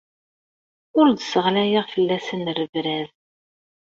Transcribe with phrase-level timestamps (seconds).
[0.99, 3.07] Ur d-sseɣlayeɣ fell-asen rrebrab.